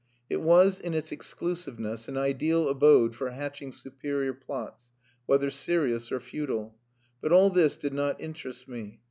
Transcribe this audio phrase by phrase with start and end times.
[0.31, 4.89] It was in its exclusiveness an ideal abode for hatching superior plots
[5.27, 6.73] whether serious or futile.
[7.21, 8.99] But all this did not interest me.